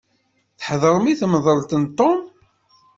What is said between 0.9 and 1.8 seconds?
i temḍelt